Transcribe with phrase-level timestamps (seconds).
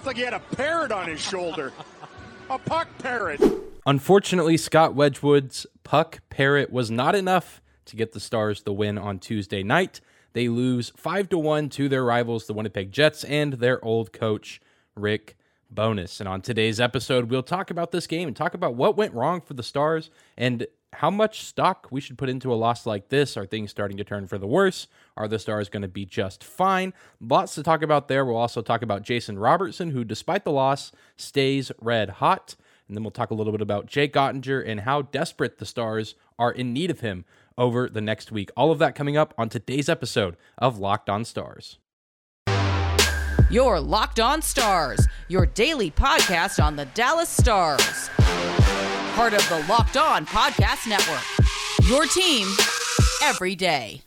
[0.00, 1.74] It's like he had a parrot on his shoulder.
[2.48, 3.38] a puck parrot.
[3.84, 9.18] Unfortunately, Scott Wedgewood's puck parrot was not enough to get the Stars the win on
[9.18, 10.00] Tuesday night.
[10.32, 14.58] They lose 5 to 1 to their rivals, the Winnipeg Jets, and their old coach,
[14.94, 15.36] Rick
[15.70, 16.18] Bowness.
[16.18, 19.42] And on today's episode, we'll talk about this game and talk about what went wrong
[19.42, 23.36] for the Stars and how much stock we should put into a loss like this.
[23.36, 24.88] Are things starting to turn for the worse?
[25.16, 26.92] Are the Stars going to be just fine?
[27.20, 28.24] Lots to talk about there.
[28.24, 32.56] We'll also talk about Jason Robertson, who, despite the loss, stays red hot.
[32.88, 36.16] And then we'll talk a little bit about Jake Oettinger and how desperate the Stars
[36.38, 37.24] are in need of him
[37.56, 38.50] over the next week.
[38.56, 41.78] All of that coming up on today's episode of Locked On Stars.
[43.48, 48.10] Your Locked On Stars, your daily podcast on the Dallas Stars.
[49.20, 51.20] Part of the Locked On Podcast Network.
[51.90, 52.48] Your team
[53.22, 54.00] every day.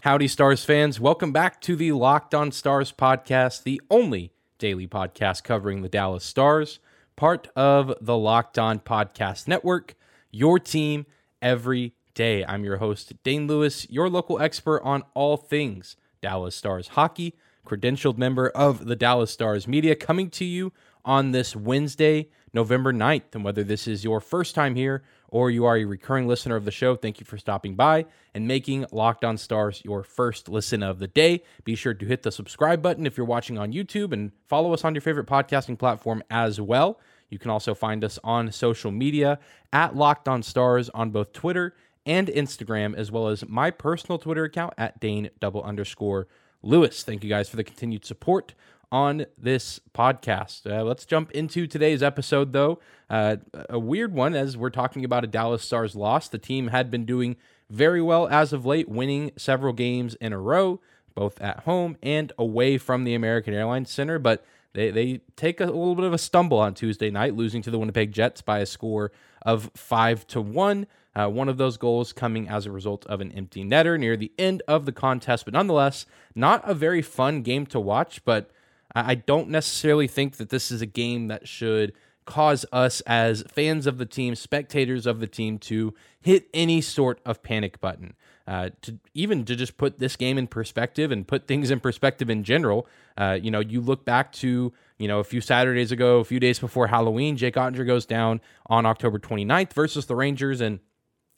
[0.00, 0.98] Howdy, Stars fans.
[0.98, 6.24] Welcome back to the Locked On Stars podcast, the only daily podcast covering the Dallas
[6.24, 6.80] Stars,
[7.14, 9.94] part of the Locked On Podcast Network,
[10.32, 11.06] your team
[11.40, 12.44] every day.
[12.44, 17.34] I'm your host, Dane Lewis, your local expert on all things Dallas Stars hockey,
[17.66, 20.72] credentialed member of the Dallas Stars media, coming to you
[21.04, 23.34] on this Wednesday, November 9th.
[23.34, 26.64] And whether this is your first time here or you are a recurring listener of
[26.64, 30.82] the show, thank you for stopping by and making Locked On Stars your first listen
[30.82, 31.42] of the day.
[31.64, 34.84] Be sure to hit the subscribe button if you're watching on YouTube and follow us
[34.84, 37.00] on your favorite podcasting platform as well.
[37.30, 39.38] You can also find us on social media
[39.72, 41.74] at Locked On Stars on both Twitter
[42.04, 46.26] and Instagram, as well as my personal Twitter account at Dane double underscore
[46.62, 47.02] Lewis.
[47.02, 48.54] Thank you guys for the continued support
[48.90, 50.70] on this podcast.
[50.70, 52.78] Uh, let's jump into today's episode, though.
[53.08, 53.36] Uh,
[53.70, 56.28] a weird one, as we're talking about a Dallas Stars loss.
[56.28, 57.36] The team had been doing
[57.70, 60.80] very well as of late, winning several games in a row,
[61.14, 64.18] both at home and away from the American Airlines Center.
[64.18, 64.44] But
[64.74, 67.78] they, they take a little bit of a stumble on Tuesday night, losing to the
[67.78, 69.10] Winnipeg Jets by a score
[69.40, 70.86] of five to one.
[71.14, 74.32] Uh, one of those goals coming as a result of an empty netter near the
[74.38, 78.24] end of the contest, but nonetheless, not a very fun game to watch.
[78.24, 78.50] But
[78.94, 81.92] I don't necessarily think that this is a game that should
[82.24, 87.20] cause us as fans of the team, spectators of the team, to hit any sort
[87.24, 88.14] of panic button.
[88.46, 92.28] Uh, to even to just put this game in perspective and put things in perspective
[92.28, 92.88] in general.
[93.16, 96.40] Uh, you know, you look back to you know a few Saturdays ago, a few
[96.40, 100.80] days before Halloween, Jake Oettinger goes down on October 29th versus the Rangers, and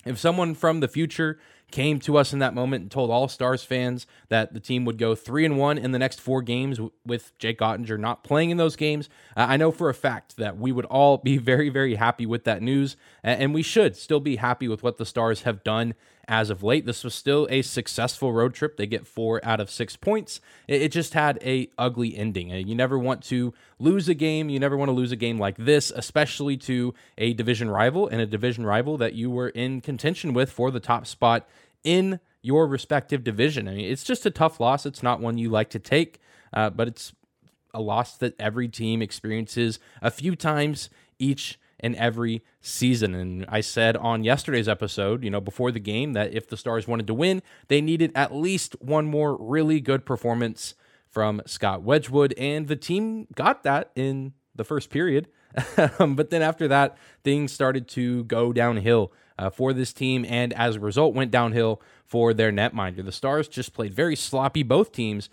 [0.05, 1.39] if someone from the future
[1.71, 4.99] came to us in that moment and told all Stars fans that the team would
[4.99, 8.57] go three and one in the next four games with Jake Oettinger not playing in
[8.57, 9.09] those games.
[9.37, 12.63] I know for a fact that we would all be very, very happy with that
[12.63, 15.95] news, and we should still be happy with what the Stars have done
[16.29, 16.87] as of late.
[16.87, 18.77] This was still a successful road trip.
[18.77, 20.41] They get four out of six points.
[20.69, 22.51] It, just had a ugly ending.
[22.51, 24.49] You never want to lose a game.
[24.49, 28.21] You never want to lose a game like this, especially to a division rival and
[28.21, 31.49] a division rival that you were in contention with for the top spot
[31.85, 33.69] in your respective division.
[33.69, 34.85] I mean, it's just a tough loss.
[34.85, 36.21] It's not one you like to take,
[36.53, 37.13] uh, but it's
[37.73, 43.15] a loss that every team experiences a few times each and every season.
[43.15, 46.89] And I said on yesterday's episode, you know, before the game, that if the Stars
[46.89, 50.75] wanted to win, they needed at least one more really good performance
[51.11, 52.35] from Scott Wedgewood.
[52.39, 55.29] And the team got that in the first period.
[55.77, 60.77] but then after that, things started to go downhill uh, for this team, and as
[60.77, 63.05] a result, went downhill for their netminder.
[63.05, 64.63] The Stars just played very sloppy.
[64.63, 65.29] Both teams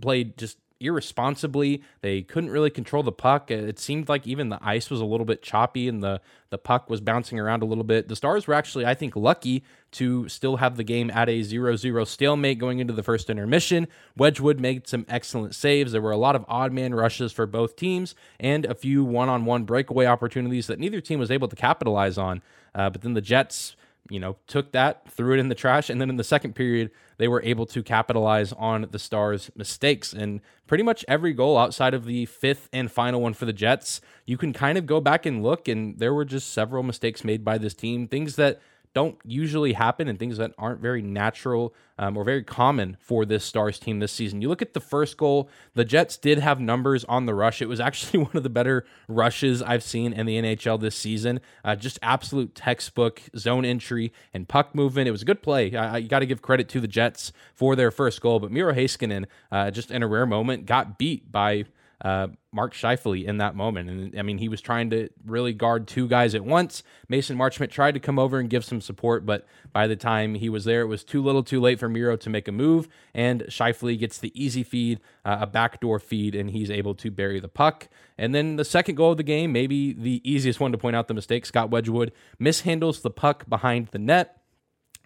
[0.00, 1.82] played just irresponsibly.
[2.00, 3.50] They couldn't really control the puck.
[3.50, 6.20] It seemed like even the ice was a little bit choppy and the,
[6.50, 8.08] the puck was bouncing around a little bit.
[8.08, 11.76] The Stars were actually, I think, lucky to still have the game at a 0
[11.76, 13.88] 0 stalemate going into the first intermission.
[14.16, 15.92] Wedgewood made some excellent saves.
[15.92, 19.28] There were a lot of odd man rushes for both teams and a few one
[19.28, 22.42] on one breakaway opportunities that neither team was able to capitalize on.
[22.74, 23.76] Uh, but then the Jets
[24.10, 26.90] you know, took that, threw it in the trash, and then in the second period,
[27.16, 30.12] they were able to capitalize on the Stars' mistakes.
[30.12, 34.00] And pretty much every goal outside of the fifth and final one for the Jets,
[34.26, 37.44] you can kind of go back and look, and there were just several mistakes made
[37.44, 38.60] by this team, things that
[38.94, 43.44] don't usually happen and things that aren't very natural um, or very common for this
[43.44, 44.40] Stars team this season.
[44.40, 47.60] You look at the first goal, the Jets did have numbers on the rush.
[47.60, 51.40] It was actually one of the better rushes I've seen in the NHL this season.
[51.64, 55.08] Uh, just absolute textbook zone entry and puck movement.
[55.08, 55.74] It was a good play.
[55.74, 58.72] I, I got to give credit to the Jets for their first goal, but Miro
[58.72, 61.64] Heiskanen, uh, just in a rare moment, got beat by
[62.04, 63.88] uh, Mark Scheifele in that moment.
[63.88, 66.82] And I mean, he was trying to really guard two guys at once.
[67.08, 70.50] Mason Marchment tried to come over and give some support, but by the time he
[70.50, 72.88] was there, it was too little too late for Miro to make a move.
[73.14, 77.40] And Scheifele gets the easy feed, uh, a backdoor feed, and he's able to bury
[77.40, 77.88] the puck.
[78.18, 81.08] And then the second goal of the game, maybe the easiest one to point out
[81.08, 84.42] the mistake, Scott Wedgewood mishandles the puck behind the net.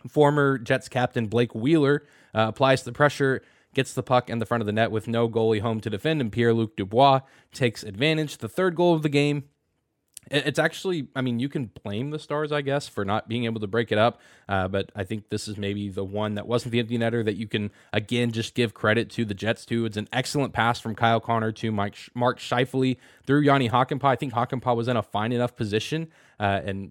[0.08, 2.04] Former Jets captain Blake Wheeler
[2.34, 3.42] uh, applies the pressure
[3.74, 6.20] gets the puck in the front of the net with no goalie home to defend,
[6.20, 7.20] and Pierre Luc Dubois
[7.52, 8.38] takes advantage.
[8.38, 9.44] The third goal of the game.
[10.30, 13.60] It's actually, I mean, you can blame the Stars, I guess, for not being able
[13.60, 14.20] to break it up.
[14.46, 17.36] Uh, but I think this is maybe the one that wasn't the empty netter that
[17.36, 19.86] you can, again, just give credit to the Jets, too.
[19.86, 24.04] It's an excellent pass from Kyle Connor to Mike, Mark Scheifele through Jani Hakanpää.
[24.04, 26.08] I think Hakanpää was in a fine enough position.
[26.38, 26.90] Uh, and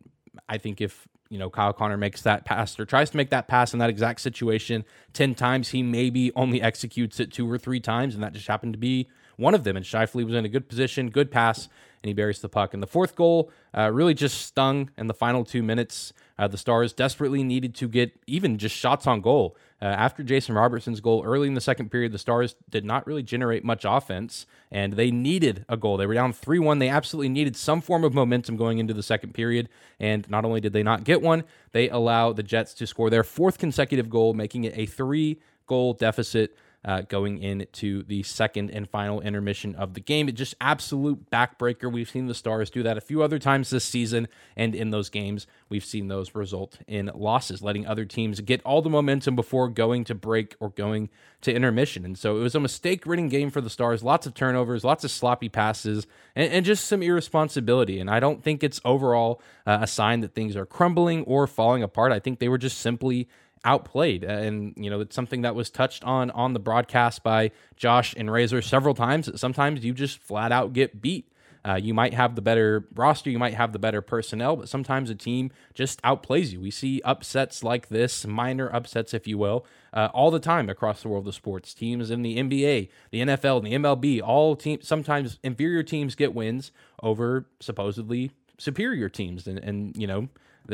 [0.50, 3.48] I think if you know, Kyle Connor makes that pass or tries to make that
[3.48, 7.80] pass in that exact situation 10 times, he maybe only executes it two or three
[7.80, 9.76] times, and that just happened to be one of them.
[9.76, 11.70] And Scheifele was in a good position, good pass,
[12.04, 12.74] and he buries the puck.
[12.74, 16.14] And the fourth goal uh, really just stung in the final two minutes.
[16.38, 19.56] Uh, the Stars desperately needed to get even just shots on goal.
[19.80, 23.22] Uh, after Jason Robertson's goal early in the second period, the Stars did not really
[23.22, 25.98] generate much offense, and they needed a goal.
[25.98, 26.80] They were down 3 1.
[26.80, 29.70] They absolutely needed some form of momentum going into the second period.
[30.00, 31.44] And not only did they not get one,
[31.74, 35.94] they allow the Jets to score their fourth consecutive goal, making it a three goal
[35.94, 40.30] deficit uh, going into the second and final intermission of the game.
[40.30, 41.92] It just absolute backbreaker.
[41.92, 45.10] We've seen the Stars do that a few other times this season, and in those
[45.10, 49.68] games, we've seen those result in losses, letting other teams get all the momentum before
[49.70, 51.10] going to break or going
[51.42, 52.06] to intermission.
[52.06, 54.04] And so it was a mistake ridden game for the Stars.
[54.04, 58.00] Lots of turnovers, lots of sloppy passes, and, and just some irresponsibility.
[58.00, 61.84] And I don't think it's overall uh, a sign that things are crumbling or falling
[61.84, 62.12] apart.
[62.12, 63.28] I think they were just simply
[63.68, 64.24] outplayed.
[64.24, 68.31] And, you know, it's something that was touched on on the broadcast by Josh and
[68.31, 69.30] Razor several times.
[69.40, 71.31] Sometimes you just flat out get beat.
[71.66, 75.10] Uh, you might have the better roster, you might have the better personnel, but sometimes
[75.10, 76.62] a team just outplays you.
[76.62, 81.02] We see upsets like this, minor upsets, if you will, uh, all the time across
[81.02, 81.74] the world of sports.
[81.74, 86.34] Teams in the NBA, the NFL, and the MLB, all teams, sometimes inferior teams get
[86.34, 86.72] wins
[87.04, 89.46] over supposedly superior teams.
[89.46, 90.30] And, and you know,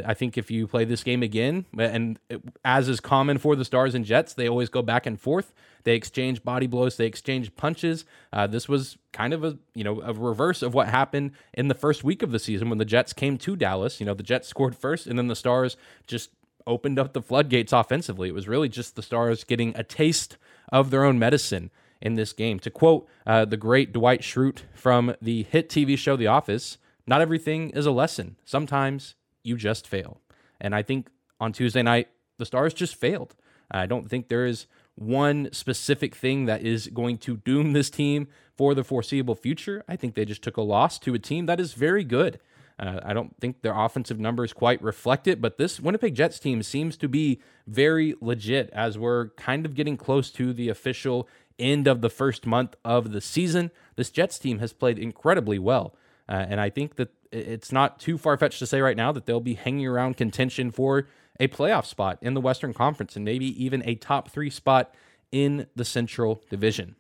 [0.06, 2.19] I think if you play this game again, and
[2.63, 5.54] as is common for the Stars and Jets, they always go back and forth.
[5.84, 8.06] They exchange body blows, they exchange punches.
[8.31, 11.75] Uh, this was kind of a you know a reverse of what happened in the
[11.75, 14.00] first week of the season when the Jets came to Dallas.
[14.00, 16.30] You know the Jets scored first, and then the Stars just
[16.66, 18.30] opened up the floodgates offensively.
[18.30, 20.38] It was really just the Stars getting a taste
[20.72, 22.60] of their own medicine in this game.
[22.60, 27.22] To quote uh, the great Dwight Schrute from the hit TV show The Office, not
[27.22, 28.38] everything is a lesson.
[28.45, 30.22] Sometimes you just fail.
[30.60, 31.10] And I think
[31.40, 33.36] on Tuesday night, the Stars just failed.
[33.69, 38.28] I don't think there is one specific thing that is going to doom this team
[38.56, 39.84] for the foreseeable future.
[39.88, 42.40] I think they just took a loss to a team that is very good.
[42.80, 46.63] Uh, I don't think their offensive numbers quite reflect it, but this Winnipeg Jets team
[46.63, 51.28] seems to be very legit as we're kind of getting close to the official
[51.60, 53.72] end of the first month of the season.
[53.95, 55.95] This Jets team has played incredibly well.
[56.28, 59.25] Uh, and I think that it's not too far fetched to say right now that
[59.25, 61.07] they'll be hanging around contention for
[61.39, 64.94] a playoff spot in the Western Conference and maybe even a top three spot
[65.31, 66.95] in the Central Division.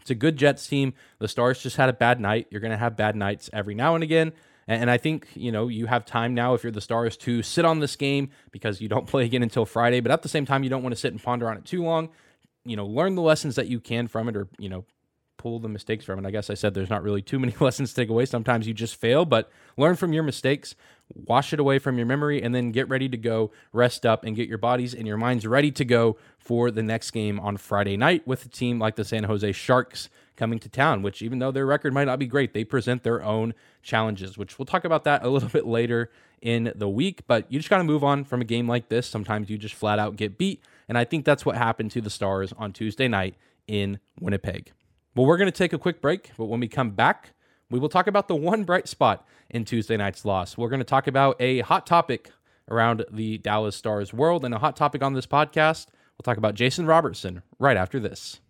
[0.00, 0.94] It's a good Jets team.
[1.18, 2.46] The Stars just had a bad night.
[2.50, 4.32] You're going to have bad nights every now and again.
[4.68, 7.64] And I think, you know, you have time now if you're the Stars to sit
[7.64, 10.00] on this game because you don't play again until Friday.
[10.00, 11.82] But at the same time, you don't want to sit and ponder on it too
[11.82, 12.10] long.
[12.64, 14.84] You know, learn the lessons that you can from it or, you know,
[15.38, 16.26] pull the mistakes from it.
[16.26, 18.26] I guess I said there's not really too many lessons to take away.
[18.26, 20.74] Sometimes you just fail, but learn from your mistakes,
[21.14, 24.36] wash it away from your memory, and then get ready to go, rest up, and
[24.36, 27.96] get your bodies and your minds ready to go for the next game on Friday
[27.96, 31.50] night with a team like the San Jose Sharks coming to town, which even though
[31.50, 35.04] their record might not be great, they present their own challenges, which we'll talk about
[35.04, 37.22] that a little bit later in the week.
[37.26, 39.06] But you just got to move on from a game like this.
[39.06, 40.62] Sometimes you just flat out get beat.
[40.88, 43.34] And I think that's what happened to the Stars on Tuesday night
[43.66, 44.72] in Winnipeg.
[45.16, 47.30] Well, we're going to take a quick break, but when we come back,
[47.70, 50.58] we will talk about the one bright spot in Tuesday night's loss.
[50.58, 52.32] We're going to talk about a hot topic
[52.70, 55.86] around the Dallas Stars world and a hot topic on this podcast.
[56.18, 58.40] We'll talk about Jason Robertson right after this.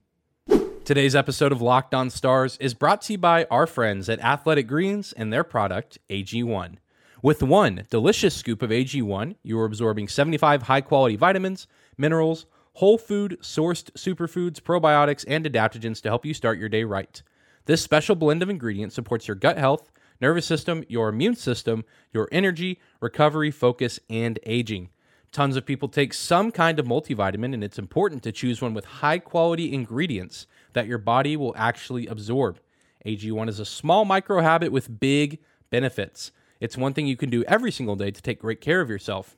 [0.84, 4.66] Today's episode of Locked On Stars is brought to you by our friends at Athletic
[4.66, 6.78] Greens and their product, AG1.
[7.22, 12.46] With one delicious scoop of AG1, you are absorbing 75 high quality vitamins, minerals,
[12.76, 17.22] whole food sourced superfoods, probiotics, and adaptogens to help you start your day right.
[17.64, 19.90] This special blend of ingredients supports your gut health,
[20.20, 24.90] nervous system, your immune system, your energy, recovery, focus, and aging.
[25.32, 28.84] Tons of people take some kind of multivitamin, and it's important to choose one with
[28.84, 32.60] high quality ingredients that your body will actually absorb.
[33.06, 35.38] AG1 is a small micro habit with big
[35.70, 36.30] benefits.
[36.60, 39.34] It's one thing you can do every single day to take great care of yourself.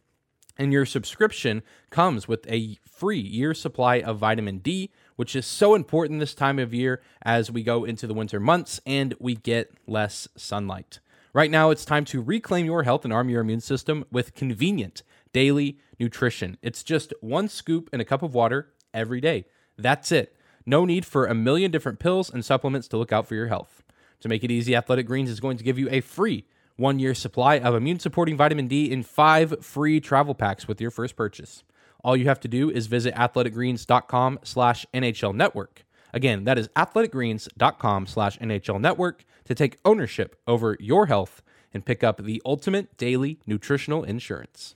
[0.59, 5.75] And your subscription comes with a free year supply of vitamin D, which is so
[5.75, 9.71] important this time of year as we go into the winter months and we get
[9.87, 10.99] less sunlight.
[11.33, 15.05] Right now, it's time to reclaim your health and arm your immune system with convenient
[15.33, 16.57] daily nutrition.
[16.62, 19.45] It's just one scoop in a cup of water every day.
[19.77, 20.35] That's it.
[20.67, 23.85] No need for a million different pills and supplements to look out for your health.
[24.21, 26.47] To make it easy, Athletic Greens is going to give you a free
[26.78, 30.90] one year supply of immune supporting vitamin D in five free travel packs with your
[30.90, 31.64] first purchase.
[32.02, 35.85] All you have to do is visit athleticgreens.com slash NHL network.
[36.14, 41.42] Again, that is athleticgreens.com slash NHL network to take ownership over your health
[41.75, 44.75] and pick up the ultimate daily nutritional insurance.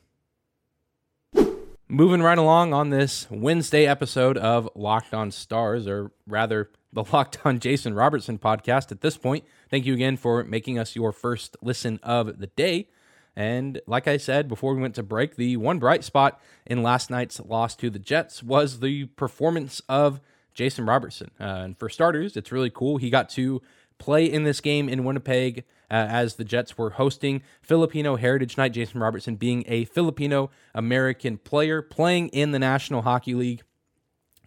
[1.93, 7.45] Moving right along on this Wednesday episode of Locked On Stars, or rather, the Locked
[7.45, 9.45] On Jason Robertson podcast at this point.
[9.71, 12.89] Thank you again for making us your first listen of the day.
[13.37, 17.11] And like I said before we went to break, the one bright spot in last
[17.11, 20.23] night's loss to the Jets was the performance of
[20.55, 21.31] Jason Robertson.
[21.39, 22.97] Uh, and for starters, it's really cool.
[22.97, 23.61] He got to
[23.99, 28.73] play in this game in Winnipeg uh, as the Jets were hosting Filipino Heritage Night.
[28.73, 33.63] Jason Robertson being a Filipino American player playing in the National Hockey League,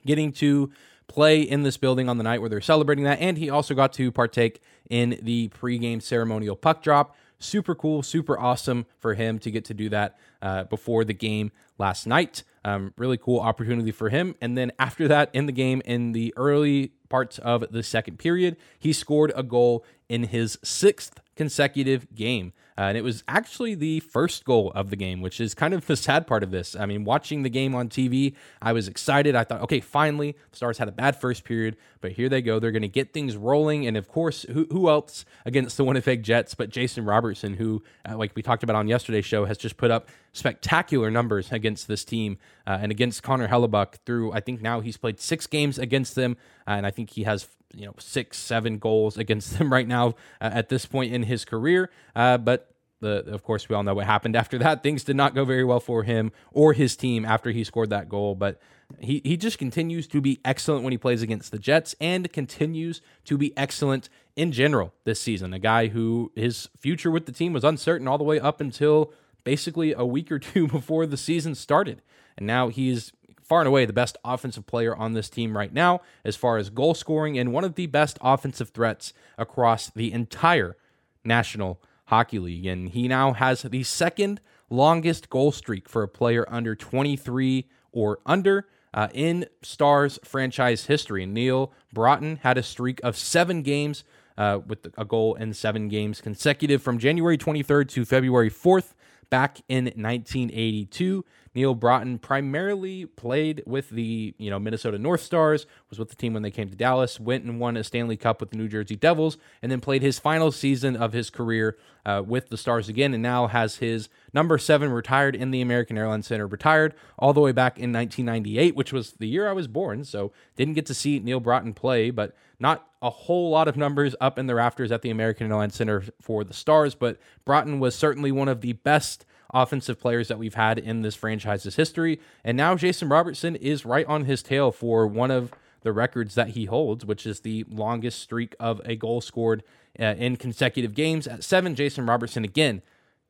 [0.05, 0.71] getting to
[1.07, 3.19] play in this building on the night where they're celebrating that.
[3.19, 4.59] And he also got to partake
[4.89, 7.15] in the pregame ceremonial puck drop.
[7.37, 11.51] Super cool, super awesome for him to get to do that uh, before the game
[11.77, 12.43] last night.
[12.63, 14.35] Um, really cool opportunity for him.
[14.41, 18.57] And then after that, in the game, in the early parts of the second period,
[18.77, 22.51] he scored a goal in his sixth consecutive game.
[22.77, 25.85] Uh, and it was actually the first goal of the game, which is kind of
[25.85, 26.75] the sad part of this.
[26.75, 29.35] I mean, watching the game on TV, I was excited.
[29.35, 32.59] I thought, okay, finally, the Stars had a bad first period, but here they go.
[32.59, 33.87] They're going to get things rolling.
[33.87, 38.17] And of course, who, who else against the Winnipeg Jets but Jason Robertson, who, uh,
[38.17, 42.03] like we talked about on yesterday's show, has just put up spectacular numbers against this
[42.03, 46.15] team uh, and against Connor Hellebuyck through, I think now he's played six games against
[46.15, 46.35] them.
[46.67, 50.09] Uh, and I think he has you know six seven goals against them right now
[50.41, 51.89] uh, at this point in his career.
[52.15, 54.83] Uh, but the, of course we all know what happened after that.
[54.83, 58.09] Things did not go very well for him or his team after he scored that
[58.09, 58.35] goal.
[58.35, 58.59] But
[58.99, 63.01] he, he just continues to be excellent when he plays against the jets and continues
[63.25, 65.53] to be excellent in general this season.
[65.53, 69.11] A guy who his future with the team was uncertain all the way up until
[69.43, 72.01] basically a week or two before the season started.
[72.37, 73.13] And now he's
[73.47, 76.69] far and away the best offensive player on this team right now as far as
[76.69, 80.75] goal scoring and one of the best offensive threats across the entire
[81.23, 82.65] National Hockey League.
[82.65, 88.19] And he now has the second longest goal streak for a player under 23 or
[88.25, 88.67] under.
[88.93, 94.05] Uh, in Stars franchise history, Neal Broten had a streak of seven games
[94.37, 98.93] uh, with a goal in seven games consecutive from January 23rd to February 4th
[99.29, 101.25] back in 1982.
[101.55, 106.33] Neal Broten primarily played with the you know Minnesota North Stars, was with the team
[106.33, 108.95] when they came to Dallas, went and won a Stanley Cup with the New Jersey
[108.95, 113.13] Devils, and then played his final season of his career uh, with the Stars again,
[113.13, 117.41] and now has his number seven retired in the American Airlines Center, retired all the
[117.41, 120.93] way back in 1998, which was the year I was born, so didn't get to
[120.93, 124.91] see Neal Broten play, but not a whole lot of numbers up in the rafters
[124.91, 128.73] at the American Airlines Center for the Stars, but Broten was certainly one of the
[128.73, 132.19] best offensive players that we've had in this franchise's history.
[132.43, 136.49] And now Jason Robertson is right on his tail for one of the records that
[136.49, 139.63] he holds, which is the longest streak of a goal scored
[139.99, 141.27] uh, in consecutive games.
[141.27, 142.81] At seven, Jason Robertson again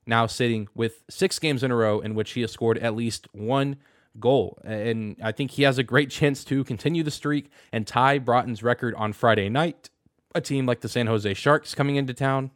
[0.06, 3.28] now sitting with six games in a row in which he has scored at least
[3.34, 3.78] one
[4.20, 4.58] goal.
[4.64, 8.64] And I think he has a great chance to continue the streak and tie Broten's
[8.64, 9.90] record on Friday night.
[10.34, 12.52] A team like the San Jose Sharks coming into town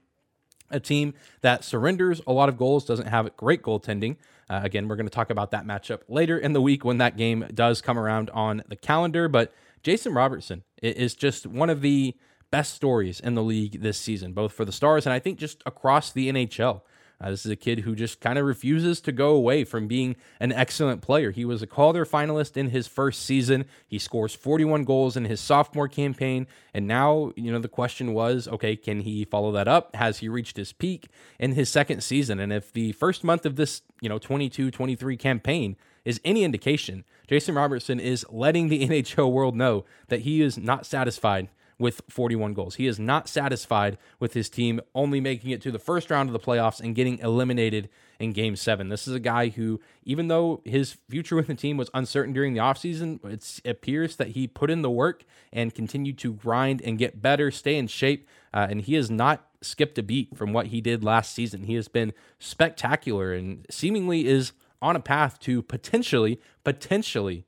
[0.71, 4.17] a team that surrenders a lot of goals, doesn't have great goaltending.
[4.49, 7.17] Uh, again, we're going to talk about that matchup later in the week when that
[7.17, 9.27] game does come around on the calendar.
[9.27, 12.15] But Jason Robertson is just one of the
[12.51, 15.61] best stories in the league this season, both for the Stars and I think just
[15.65, 16.81] across the NHL.
[17.21, 20.15] Uh, this is a kid who just kind of refuses to go away from being
[20.39, 21.31] an excellent player.
[21.31, 23.65] He was a Calder finalist in his first season.
[23.88, 26.47] He scores 41 goals in his sophomore campaign.
[26.73, 29.95] And now, you know, the question was okay, can he follow that up?
[29.95, 31.09] Has he reached his peak
[31.39, 32.39] in his second season?
[32.39, 37.03] And if the first month of this, you know, 22 23 campaign is any indication,
[37.27, 41.49] Jason Robertson is letting the NHL world know that he is not satisfied
[41.79, 42.75] with 41 goals.
[42.75, 46.33] He is not satisfied with his team only making it to the first round of
[46.33, 48.89] the playoffs and getting eliminated in game seven.
[48.89, 52.53] This is a guy who, even though his future with the team was uncertain during
[52.53, 57.00] the offseason, it appears that he put in the work and continued to grind and
[57.00, 58.27] get better, stay in shape.
[58.53, 61.63] Uh, and he has not skipped a beat from what he did last season.
[61.63, 67.45] He has been spectacular and seemingly is on a path to potentially, potentially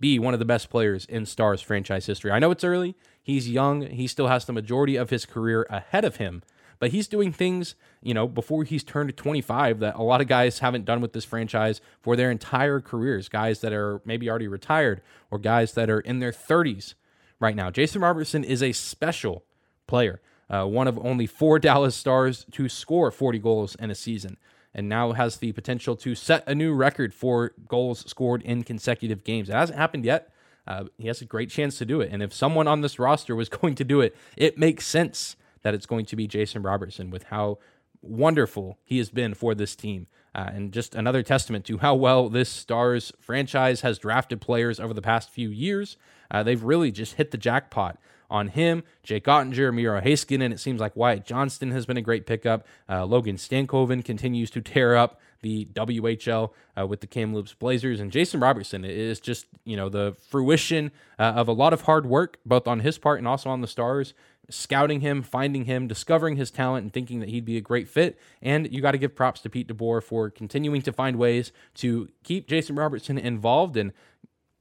[0.00, 2.30] be one of the best players in Stars franchise history.
[2.30, 2.96] I know it's early.
[3.28, 3.82] He's young.
[3.82, 6.42] He still has the majority of his career ahead of him,
[6.78, 10.60] but he's doing things, you know, before he's turned 25 that a lot of guys
[10.60, 13.28] haven't done with this franchise for their entire careers.
[13.28, 16.94] Guys that are maybe already retired or guys that are in their 30s
[17.38, 17.70] right now.
[17.70, 19.44] Jason Robertson is a special
[19.86, 24.38] player, uh, one of only four Dallas Stars to score 40 goals in a season
[24.72, 29.22] and now has the potential to set a new record for goals scored in consecutive
[29.22, 29.50] games.
[29.50, 30.32] It hasn't happened yet.
[30.68, 32.10] Uh, he has a great chance to do it.
[32.12, 35.74] And if someone on this roster was going to do it, it makes sense that
[35.74, 37.58] it's going to be Jason Robertson with how
[38.00, 40.06] wonderful he has been for this team.
[40.34, 44.94] Uh, and just another testament to how well this Stars franchise has drafted players over
[44.94, 45.96] the past few years.
[46.30, 47.98] Uh, they've really just hit the jackpot
[48.30, 48.84] on him.
[49.02, 50.44] Jake Oettinger, Miro Heiskanen.
[50.44, 52.66] And it seems like Wyatt Johnston has been a great pickup.
[52.88, 58.00] Uh, Logan Stankoven continues to tear up the WHL uh, with the Kamloops Blazers.
[58.00, 62.06] And Jason Robertson is just, you know, the fruition uh, of a lot of hard
[62.06, 64.14] work, both on his part and also on the Stars.
[64.50, 68.18] Scouting him, finding him, discovering his talent, and thinking that he'd be a great fit.
[68.40, 72.08] And you got to give props to Pete DeBoer for continuing to find ways to
[72.24, 73.92] keep Jason Robertson involved and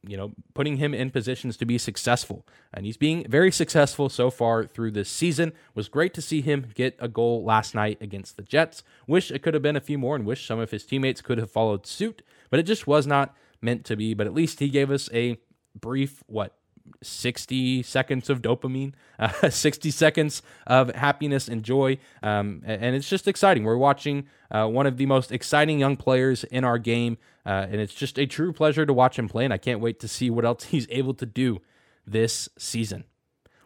[0.07, 2.45] you know, putting him in positions to be successful.
[2.73, 5.53] And he's being very successful so far through this season.
[5.75, 8.83] Was great to see him get a goal last night against the Jets.
[9.05, 11.37] Wish it could have been a few more and wish some of his teammates could
[11.37, 14.13] have followed suit, but it just was not meant to be.
[14.13, 15.37] But at least he gave us a
[15.79, 16.55] brief, what,
[17.03, 21.97] 60 seconds of dopamine, uh, 60 seconds of happiness and joy.
[22.23, 23.63] Um, and it's just exciting.
[23.63, 27.17] We're watching uh, one of the most exciting young players in our game.
[27.45, 29.45] Uh, and it's just a true pleasure to watch him play.
[29.45, 31.61] And I can't wait to see what else he's able to do
[32.05, 33.03] this season.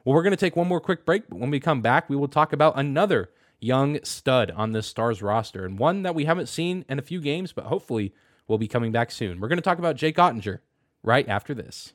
[0.04, 1.30] Well, we're going to take one more quick break.
[1.30, 5.22] But when we come back, we will talk about another young stud on this Stars
[5.22, 8.13] roster and one that we haven't seen in a few games, but hopefully
[8.48, 9.40] will be coming back soon.
[9.40, 10.60] We're going to talk about Jake Oettinger
[11.03, 11.94] right after this.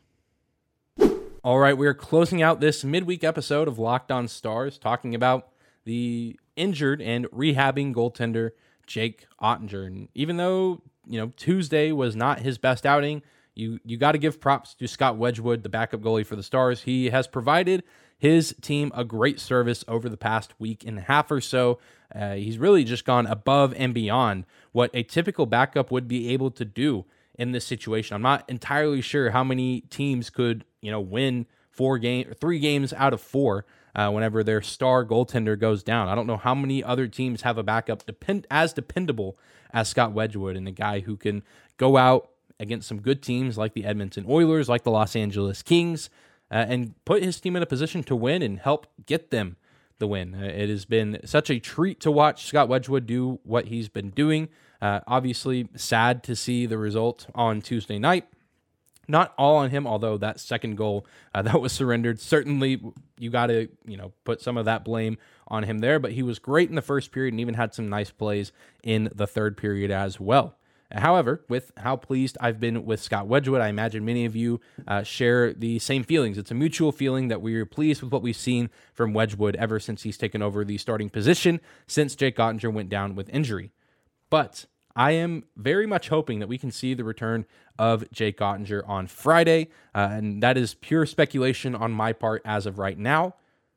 [1.47, 5.51] All right, we are closing out this midweek episode of Locked On Stars, talking about
[5.85, 8.51] the injured and rehabbing goaltender
[8.85, 9.87] Jake Oettinger.
[9.87, 13.23] And even though you know Tuesday was not his best outing,
[13.55, 16.83] you you got to give props to Scott Wedgewood, the backup goalie for the Stars.
[16.83, 17.85] He has provided
[18.19, 21.79] his team a great service over the past week and a half or so.
[22.13, 26.51] Uh, he's really just gone above and beyond what a typical backup would be able
[26.51, 27.05] to do
[27.39, 28.15] in this situation.
[28.15, 32.93] I'm not entirely sure how many teams could, you know, win four game, three games
[32.93, 36.09] out of four uh, whenever their star goaltender goes down.
[36.09, 39.39] I don't know how many other teams have a backup depend as dependable
[39.73, 41.43] as Scott Wedgewood and a guy who can
[41.77, 46.09] go out against some good teams like the Edmonton Oilers, like the Los Angeles Kings,
[46.51, 49.57] uh, and put his team in a position to win and help get them
[49.99, 50.35] the win.
[50.35, 54.11] Uh, it has been such a treat to watch Scott Wedgewood do what he's been
[54.11, 54.49] doing.
[54.81, 58.27] Uh, obviously, sad to see the result on Tuesday night.
[59.09, 62.81] Not all on him, although that second goal uh, that was surrendered, certainly
[63.19, 65.99] you got to you know put some of that blame on him there.
[65.99, 69.11] But he was great in the first period and even had some nice plays in
[69.15, 70.57] the third period as well.
[70.93, 75.03] However, with how pleased I've been with Scott Wedgewood, I imagine many of you uh,
[75.03, 76.39] share the same feelings.
[76.39, 79.81] It's a mutual feeling that we are pleased with what we've seen from Wedgewood ever
[79.81, 83.73] since he's taken over the starting position since Jake Oettinger went down with injury.
[84.31, 87.45] But I am very much hoping that we can see the return
[87.79, 89.69] of Jake Oettinger on Friday.
[89.95, 93.35] Uh, and that is pure speculation on my part as of right now.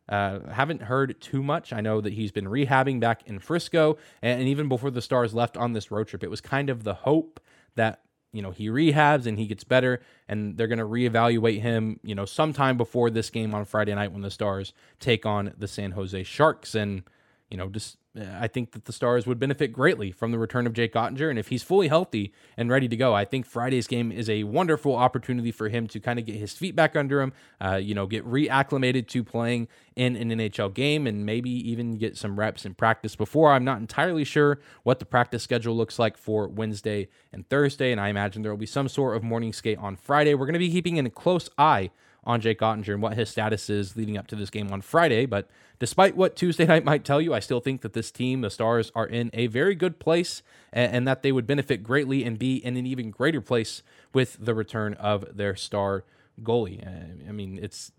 [0.08, 1.72] Uh, haven't heard too much.
[1.72, 3.98] I know that he's been rehabbing back in Frisco.
[4.22, 6.84] And, and even before the Stars left on this road trip, it was kind of
[6.84, 7.40] the hope
[7.76, 12.00] that you know he rehabs and he gets better and they're going to reevaluate him
[12.04, 15.68] you know sometime before this game on friday night when the stars take on the
[15.68, 17.04] san jose sharks and
[17.50, 20.74] you know just I think that the Stars would benefit greatly from the return of
[20.74, 21.30] Jake Oettinger.
[21.30, 24.44] And if he's fully healthy and ready to go, I think Friday's game is a
[24.44, 27.94] wonderful opportunity for him to kind of get his feet back under him, uh, you
[27.94, 32.66] know, get reacclimated to playing in an NHL game and maybe even get some reps
[32.66, 33.52] in practice before.
[33.52, 37.92] I'm not entirely sure what the practice schedule looks like for Wednesday and Thursday.
[37.92, 40.34] And I imagine there will be some sort of morning skate on Friday.
[40.34, 41.92] We're going to be keeping a close eye
[42.24, 45.26] on Jake Oettinger and what his status is leading up to this game on Friday.
[45.26, 48.50] But despite what Tuesday night might tell you, I still think that this team, the
[48.50, 52.38] Stars, are in a very good place and, and that they would benefit greatly and
[52.38, 56.04] be in an even greater place with the return of their star
[56.44, 56.86] goalie.
[56.86, 57.92] Uh, I mean, it's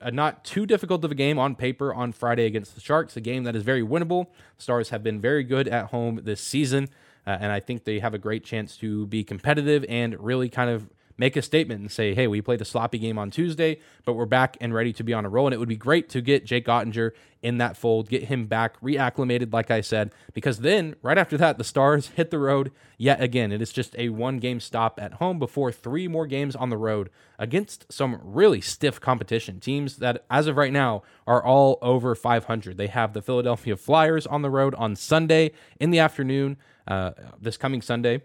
[0.00, 3.20] a not too difficult of a game on paper on Friday against the Sharks, a
[3.20, 4.28] game that is very winnable.
[4.58, 6.88] Stars have been very good at home this season.
[7.26, 10.70] Uh, and I think they have a great chance to be competitive and really kind
[10.70, 14.14] of make a statement and say, hey, we played a sloppy game on Tuesday, but
[14.14, 15.46] we're back and ready to be on a roll.
[15.46, 18.80] And it would be great to get Jake Oettinger in that fold, get him back
[18.80, 23.22] reacclimated, like I said, because then right after that, the Stars hit the road yet
[23.22, 23.52] again.
[23.52, 26.76] It is just a one game stop at home before three more games on the
[26.76, 29.60] road against some really stiff competition.
[29.60, 32.76] Teams that, as of right now, are all over 500.
[32.76, 36.56] They have the Philadelphia Flyers on the road on Sunday in the afternoon,
[36.88, 38.22] uh, this coming Sunday.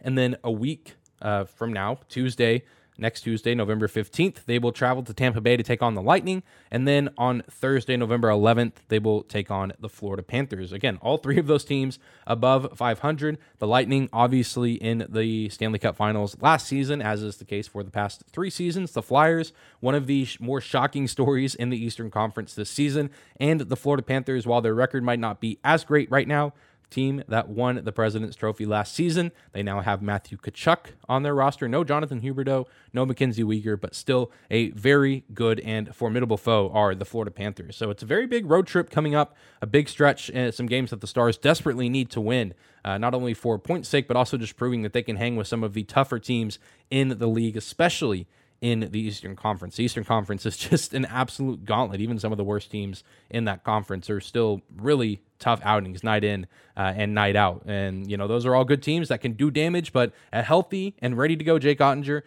[0.00, 2.62] And then a week uh, from now, Tuesday,
[2.98, 6.42] next Tuesday, November 15th, they will travel to Tampa Bay to take on the Lightning.
[6.70, 10.72] And then on Thursday, November 11th, they will take on the Florida Panthers.
[10.72, 13.38] Again, all three of those teams above 500.
[13.58, 17.82] The Lightning, obviously, in the Stanley Cup finals last season, as is the case for
[17.82, 18.92] the past three seasons.
[18.92, 23.10] The Flyers, one of the more shocking stories in the Eastern Conference this season.
[23.38, 26.52] And the Florida Panthers, while their record might not be as great right now,
[26.90, 29.32] team that won the President's Trophy last season.
[29.52, 31.68] They now have Matthew Tkachuk on their roster.
[31.68, 36.94] No Jonathan Huberdeau, no Mackenzie Weegar, but still a very good and formidable foe are
[36.94, 37.76] the Florida Panthers.
[37.76, 40.90] So it's a very big road trip coming up, a big stretch, and some games
[40.90, 42.54] that the Stars desperately need to win.
[42.84, 45.46] Uh, not only for points sake, but also just proving that they can hang with
[45.46, 46.58] some of the tougher teams
[46.90, 48.26] in the league, especially
[48.60, 49.76] in the Eastern Conference.
[49.76, 52.00] The Eastern Conference is just an absolute gauntlet.
[52.00, 56.24] Even some of the worst teams in that conference are still really tough outings, night
[56.24, 57.62] in uh, and night out.
[57.66, 60.96] And, you know, those are all good teams that can do damage, but a healthy
[61.00, 62.22] and ready to go Jake Oettinger,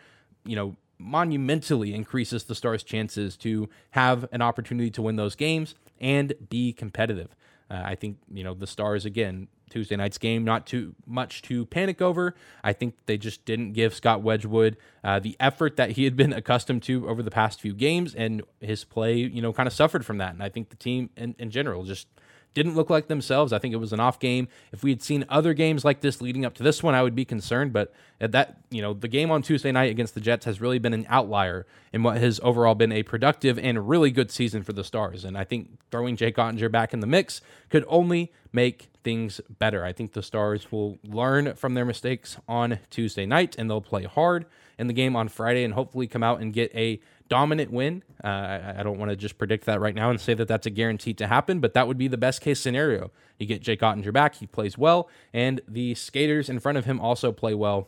[0.46, 5.76] you know, monumentally increases the Stars' chances to have an opportunity to win those games
[6.00, 7.36] and be competitive.
[7.71, 11.65] Uh, I think, you know, the Stars, again, Tuesday night's game, not too much to
[11.67, 12.36] panic over.
[12.63, 16.34] I think they just didn't give Scott Wedgewood uh, the effort that he had been
[16.41, 20.05] accustomed to over the past few games, and his play, you know, kind of suffered
[20.05, 20.34] from that.
[20.34, 22.07] And I think the team in, in general just
[22.54, 23.54] didn't look like themselves.
[23.54, 24.48] I think it was an off game.
[24.72, 27.16] If we had seen other games like this leading up to this one, I would
[27.16, 27.72] be concerned.
[27.74, 30.80] But at that, you know, the game on Tuesday night against the Jets has really
[30.80, 34.74] been an outlier in what has overall been a productive and really good season for
[34.74, 35.24] the Stars.
[35.24, 39.84] And I think throwing Jake Oettinger back in the mix could only make things better.
[39.86, 44.04] I think the Stars will learn from their mistakes on Tuesday night and they'll play
[44.04, 44.46] hard
[44.78, 47.00] in the game on Friday and hopefully come out and get a
[47.32, 48.04] dominant win.
[48.22, 50.70] Uh, I, don't want to just predict that right now and say that that's a
[50.70, 53.10] guarantee to happen, but that would be the best case scenario.
[53.39, 57.00] You get Jake Oettinger back, he plays well, and the skaters in front of him
[57.00, 57.88] also play well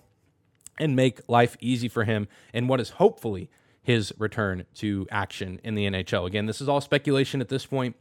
[0.79, 3.49] and make life easy for him in what is hopefully
[3.81, 6.25] his return to action in the NHL.
[6.25, 7.97] Again, this is all speculation at this point,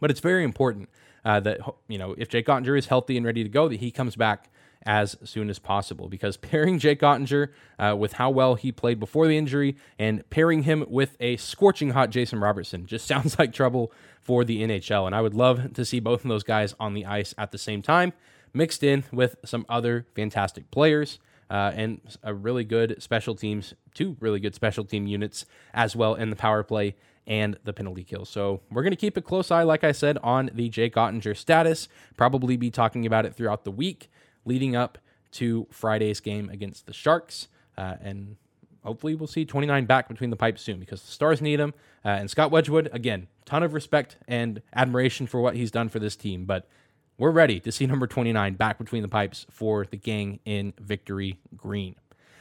[0.00, 0.88] but it's very important
[1.22, 3.90] uh, that you know if Jake Oettinger is healthy and ready to go, that he
[3.90, 4.48] comes back
[4.84, 9.26] as soon as possible because pairing Jake Oettinger uh, with how well he played before
[9.26, 13.92] the injury and pairing him with a scorching hot Jason Robertson just sounds like trouble
[14.20, 15.06] for the NHL.
[15.06, 17.58] And I would love to see both of those guys on the ice at the
[17.58, 18.12] same time,
[18.52, 21.18] mixed in with some other fantastic players.
[21.50, 26.14] Uh, and a really good special teams, two really good special team units as well
[26.14, 26.94] in the power play
[27.26, 28.24] and the penalty kill.
[28.24, 31.36] So we're going to keep a close eye, like I said, on the Jake Oettinger
[31.36, 31.88] status.
[32.16, 34.10] Probably be talking about it throughout the week
[34.44, 34.98] leading up
[35.32, 37.48] to Friday's game against the Sharks.
[37.76, 38.36] Uh, and
[38.84, 41.74] hopefully we'll see 29 back between the pipes soon because the Stars need him.
[42.04, 45.98] Uh, and Scott Wedgewood, again, ton of respect and admiration for what he's done for
[45.98, 46.44] this team.
[46.44, 46.68] But
[47.18, 51.38] we're ready to see number 29 back between the pipes for the gang in victory
[51.56, 51.96] green.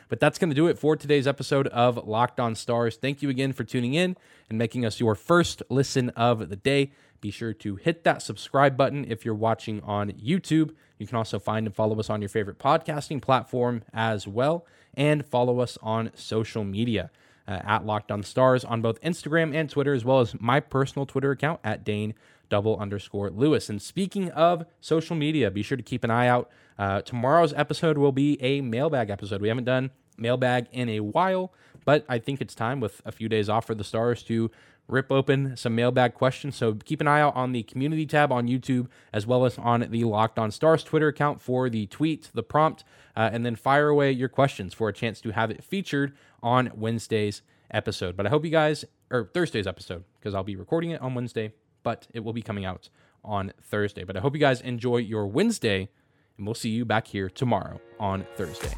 [0.09, 2.97] But that's going to do it for today's episode of Locked On Stars.
[2.97, 4.17] Thank you again for tuning in
[4.49, 6.91] and making us your first listen of the day.
[7.21, 10.73] Be sure to hit that subscribe button if you're watching on YouTube.
[10.97, 15.25] You can also find and follow us on your favorite podcasting platform as well, and
[15.25, 17.11] follow us on social media
[17.47, 21.05] uh, at Locked On Stars on both Instagram and Twitter, as well as my personal
[21.05, 22.13] Twitter account at Dane
[22.49, 23.69] double underscore Lewis.
[23.69, 26.49] And speaking of social media, be sure to keep an eye out.
[26.77, 29.41] Uh, tomorrow's episode will be a mailbag episode.
[29.41, 31.53] We haven't done mailbag in a while,
[31.85, 34.51] but I think it's time with a few days off for the Stars to
[34.91, 36.55] rip open some mailbag questions.
[36.55, 39.87] So keep an eye out on the community tab on YouTube as well as on
[39.89, 42.83] the Locked On Stars Twitter account for the tweet, the prompt,
[43.15, 46.71] uh, and then fire away your questions for a chance to have it featured on
[46.75, 48.15] Wednesday's episode.
[48.17, 51.53] But I hope you guys, or Thursday's episode, because I'll be recording it on Wednesday,
[51.83, 52.89] but it will be coming out
[53.23, 54.03] on Thursday.
[54.03, 55.89] But I hope you guys enjoy your Wednesday,
[56.37, 58.73] and we'll see you back here tomorrow on Thursday.